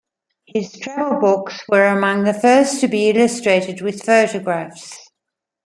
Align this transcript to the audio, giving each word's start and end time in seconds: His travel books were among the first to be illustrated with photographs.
His 0.47 0.73
travel 0.79 1.19
books 1.19 1.61
were 1.69 1.85
among 1.85 2.23
the 2.23 2.33
first 2.33 2.81
to 2.81 2.87
be 2.87 3.11
illustrated 3.11 3.81
with 3.81 4.01
photographs. 4.03 4.97